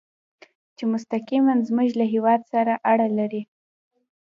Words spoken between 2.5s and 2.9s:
سره